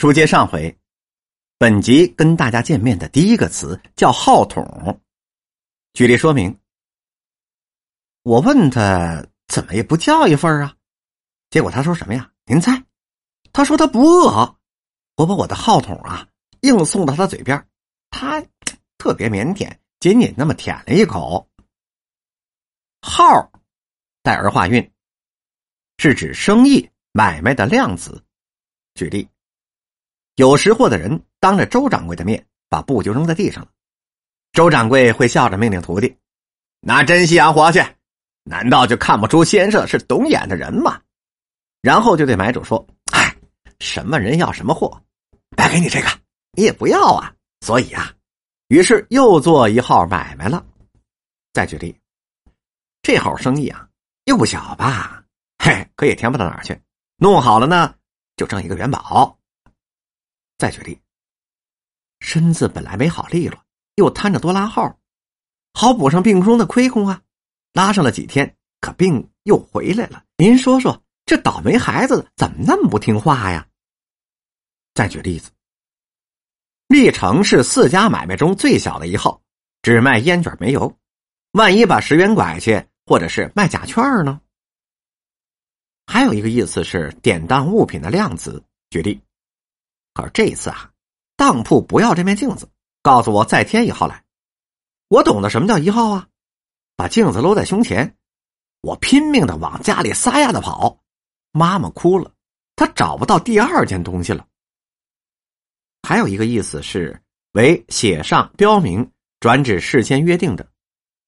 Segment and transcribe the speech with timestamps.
[0.00, 0.78] 书接上回，
[1.58, 4.98] 本集跟大家见面的第一个词叫号筒。
[5.92, 6.58] 举例说明，
[8.22, 10.74] 我问他怎么也不叫一份啊？
[11.50, 12.32] 结果他说什么呀？
[12.46, 12.82] 您猜？
[13.52, 14.56] 他说他不饿。
[15.16, 16.26] 我把我的号筒啊
[16.62, 17.68] 硬送到他嘴边，
[18.08, 18.42] 他
[18.96, 19.70] 特别腼腆，
[20.00, 21.46] 紧紧那么舔了一口。
[23.02, 23.52] 号
[24.22, 24.90] 带儿化韵，
[25.98, 28.24] 是指生意买卖的量词。
[28.94, 29.28] 举例。
[30.36, 33.70] 有识货的人当着周掌柜的面把布就扔在地上了，
[34.52, 36.16] 周掌柜会笑着命令徒弟
[36.80, 37.84] 拿真西洋活去。
[38.42, 41.00] 难道就看不出先生是懂眼的人吗？
[41.82, 43.36] 然后就对买主说：“哎，
[43.78, 45.00] 什么人要什么货，
[45.56, 46.08] 白给你这个，
[46.52, 48.12] 你也不要啊。”所以啊，
[48.68, 50.64] 于是又做一号买卖了。
[51.52, 51.94] 再举例，
[53.02, 53.86] 这号生意啊
[54.24, 55.22] 又不小吧？
[55.58, 56.80] 嘿，可也填不到哪儿去。
[57.16, 57.94] 弄好了呢，
[58.36, 59.38] 就挣一个元宝。
[60.60, 61.00] 再举例，
[62.20, 63.58] 身子本来没好利落，
[63.94, 64.98] 又摊着多拉号，
[65.72, 67.22] 好补上病中的亏空啊！
[67.72, 70.22] 拉上了几天，可病又回来了。
[70.36, 73.66] 您说说，这倒霉孩子怎么那么不听话呀？
[74.92, 75.50] 再举例子，
[76.88, 79.40] 历城是四家买卖中最小的一号，
[79.80, 80.94] 只卖烟卷煤油，
[81.52, 84.38] 万一把十元拐去，或者是卖假券呢？
[86.06, 89.18] 还有一个意思是典当物品的量子，举例。
[90.20, 90.90] 可是这一次啊，
[91.36, 92.68] 当铺不要这面镜子，
[93.02, 94.22] 告诉我再添一号来。
[95.08, 96.28] 我懂得什么叫一号啊，
[96.94, 98.16] 把镜子搂在胸前，
[98.82, 101.00] 我拼命的往家里撒丫子跑。
[101.52, 102.32] 妈妈哭了，
[102.76, 104.46] 她找不到第二件东西了。
[106.02, 110.68] 还有一个意思是为写上标明，转指事先约定的。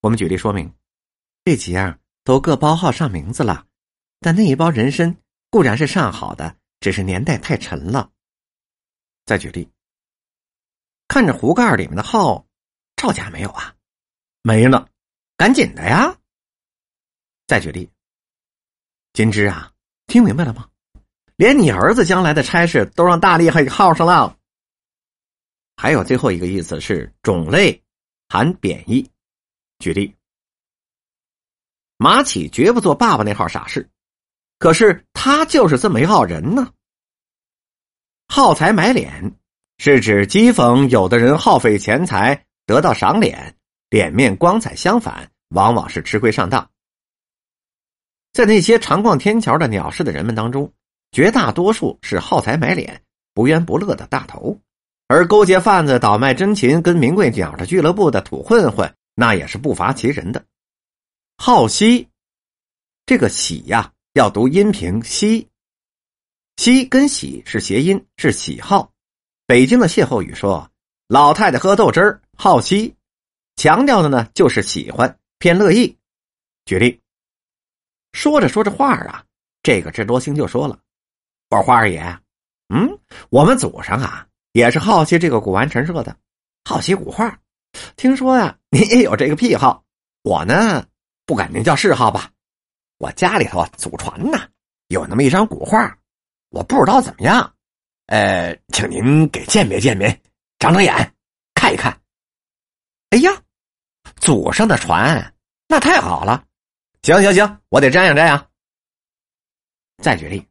[0.00, 0.72] 我们举例说明，
[1.44, 3.66] 这几样都各包号上名字了，
[4.20, 5.16] 但那一包人参
[5.50, 8.12] 固然是上好的，只是年代太沉了。
[9.26, 9.68] 再举例，
[11.08, 12.46] 看着壶盖里面的号，
[12.94, 13.74] 照假没有啊？
[14.42, 14.88] 没呢，
[15.36, 16.16] 赶紧的呀！
[17.48, 17.90] 再举例，
[19.12, 19.72] 金枝啊，
[20.06, 20.70] 听明白了吗？
[21.34, 24.38] 连你儿子将来的差事都让大厉害给耗上了。
[25.76, 27.82] 还有最后一个意思是种类
[28.28, 29.10] 含贬义。
[29.80, 30.16] 举例，
[31.96, 33.90] 马启绝不做爸爸那号傻事，
[34.60, 36.72] 可是他就是这么一号人呢。
[38.28, 39.32] 耗财买脸，
[39.78, 43.54] 是指讥讽有的人耗费钱财得到赏脸，
[43.88, 46.68] 脸面光彩相反，往往是吃亏上当。
[48.32, 50.70] 在那些常逛天桥的鸟市的人们当中，
[51.12, 53.00] 绝大多数是耗财买脸、
[53.32, 54.60] 不冤不乐的大头，
[55.08, 60.44] 而勾结贩子倒卖真禽跟名贵鸟的俱乐部的土混混，那也是不乏其人的。
[61.38, 62.08] 好西，
[63.06, 65.48] 这个喜呀，要读阴平西。
[66.56, 68.90] 喜跟喜是谐音，是喜好。
[69.46, 70.68] 北京的歇后语说
[71.06, 72.96] ：“老太太喝豆汁儿好西”，
[73.56, 75.96] 强调的呢就是喜欢偏乐意。
[76.64, 76.98] 举例，
[78.12, 79.24] 说着说着话啊，
[79.62, 80.80] 这个智多星就说了
[81.50, 82.00] ：“我花二爷，
[82.74, 86.16] 嗯，我们祖上啊也是好奇这个古玩陈设的，
[86.64, 87.38] 好奇古画。
[87.96, 89.84] 听说呀，您也有这个癖好。
[90.22, 90.84] 我呢，
[91.26, 92.30] 不敢您叫嗜好吧，
[92.96, 94.48] 我家里头祖传呐
[94.88, 95.96] 有那么一张古画。”
[96.50, 97.54] 我不知道怎么样，
[98.06, 100.20] 呃，请您给鉴别鉴别，
[100.58, 101.14] 长长眼，
[101.54, 102.00] 看一看。
[103.10, 103.30] 哎呀，
[104.16, 105.34] 祖上的船，
[105.68, 106.46] 那太好了！
[107.02, 108.50] 行行行，我得瞻仰瞻仰。
[110.02, 110.46] 再举例，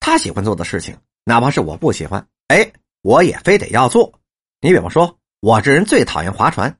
[0.00, 2.72] 他喜欢做的事情，哪怕是我不喜欢，哎，
[3.02, 4.20] 我也非得要做。
[4.60, 6.78] 你比方说，我这人最讨厌划船，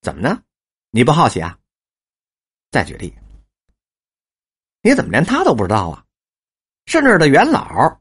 [0.00, 0.42] 怎么呢？
[0.90, 1.58] 你不好奇啊？
[2.70, 3.14] 再举例，
[4.82, 6.04] 你怎么连他都不知道啊？
[6.86, 8.00] 是那儿的元老，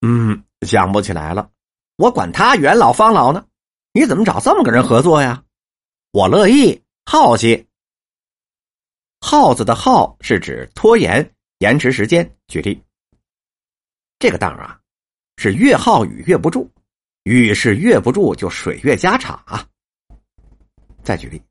[0.00, 1.50] 嗯，想不起来了。
[1.96, 3.46] 我管他元老方老呢。
[3.94, 5.44] 你怎么找这么个人合作呀？
[6.12, 7.68] 我乐意，好奇。
[9.20, 12.34] 耗子的耗是指拖延、延迟时间。
[12.48, 12.82] 举例，
[14.18, 14.80] 这个当啊，
[15.36, 16.70] 是越耗雨越不住，
[17.24, 19.68] 雨是越不住就水越加场啊。
[21.04, 21.42] 再举例，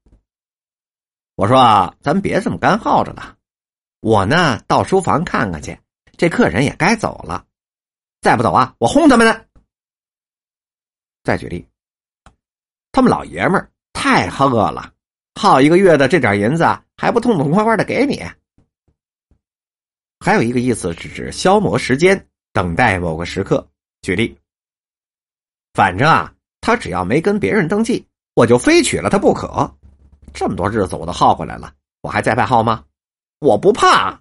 [1.35, 3.37] 我说啊咱别这么干耗着了，
[3.99, 5.77] 我呢到书房看看去。
[6.21, 7.47] 这客人也该走了，
[8.21, 9.43] 再不走啊，我轰他们呢！
[11.23, 11.67] 再举例，
[12.91, 14.93] 他们老爷们儿太饿了，
[15.33, 16.63] 耗一个月的这点银子
[16.95, 18.21] 还不痛痛快快的给你？
[20.19, 23.67] 还有一个意思是指消磨时间，等待某个时刻。
[24.03, 24.37] 举例，
[25.73, 29.75] 反正啊，他只要没跟别人登记，我就非娶了他不可。
[30.35, 32.85] 这么多日子我都耗过来了，我还在外耗吗？
[33.39, 34.20] 我不怕。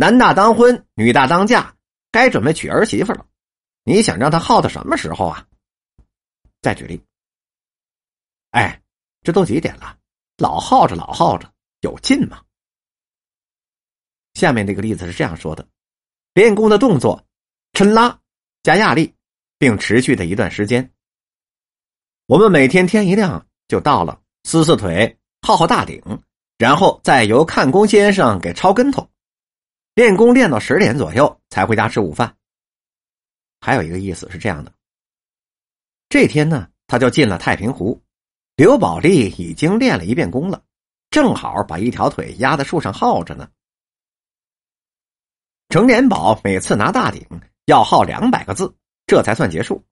[0.00, 1.76] 男大当婚，女大当嫁，
[2.10, 3.26] 该准备娶儿媳妇了。
[3.84, 5.46] 你想让他耗到什么时候啊？
[6.62, 7.04] 再举例，
[8.48, 8.80] 哎，
[9.22, 9.98] 这都几点了，
[10.38, 11.52] 老耗着老耗着，
[11.82, 12.40] 有劲吗？
[14.32, 15.68] 下面这个例子是这样说的：
[16.32, 17.22] 练功的动作，
[17.74, 18.18] 抻拉
[18.62, 19.14] 加压力，
[19.58, 20.90] 并持续的一段时间。
[22.24, 26.02] 我们每天天一亮就到了，撕撕腿，耗耗大顶，
[26.56, 29.06] 然后再由看功先生给抄跟头。
[29.94, 32.36] 练功练到十点左右才回家吃午饭。
[33.60, 34.72] 还有一个意思是这样的：
[36.08, 38.00] 这天呢，他就进了太平湖，
[38.56, 40.62] 刘宝利已经练了一遍功了，
[41.10, 43.48] 正好把一条腿压在树上耗着呢。
[45.68, 47.24] 程连宝每次拿大鼎
[47.66, 48.74] 要耗两百个字，
[49.06, 49.84] 这才算结束。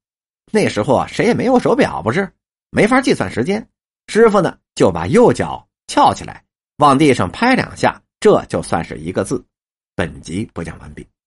[0.50, 2.32] 那时候啊，谁也没有手表，不是
[2.70, 3.68] 没法计算时间。
[4.06, 6.44] 师傅呢，就把右脚翘起来，
[6.78, 9.44] 往地上拍两下，这就算是一个字。
[9.98, 11.17] 本集播讲完毕。